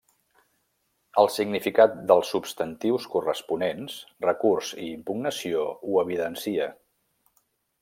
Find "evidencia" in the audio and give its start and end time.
6.07-6.69